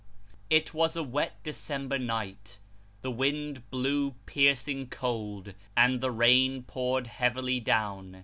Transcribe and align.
It 0.49 0.73
was 0.73 0.95
a 0.95 1.03
wet 1.03 1.33
December 1.43 1.99
night; 1.99 2.57
the 3.03 3.11
wind 3.11 3.69
blew 3.69 4.15
piercing 4.25 4.89
cold, 4.89 5.53
and 5.77 6.01
the 6.01 6.09
rain 6.09 6.63
poured 6.63 7.05
heavily 7.05 7.59
down. 7.59 8.19